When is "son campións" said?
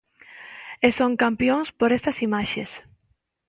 0.97-1.67